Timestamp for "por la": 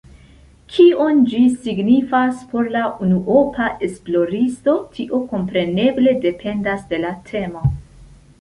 2.53-2.81